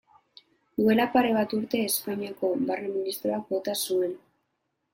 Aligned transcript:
Duela 0.79 1.05
pare 1.17 1.33
bat 1.35 1.53
urte 1.59 1.83
Espainiako 1.89 2.51
Barne 2.71 2.91
ministroak 2.97 3.47
bota 3.55 3.79
zuen. 3.87 4.21